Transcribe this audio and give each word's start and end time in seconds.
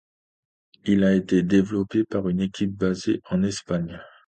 Il 0.85 1.03
a 1.03 1.13
été 1.13 1.43
développé 1.43 2.03
par 2.05 2.27
une 2.27 2.39
équipe 2.41 2.75
basée 2.75 3.21
en 3.29 3.43
Espagne. 3.43 4.01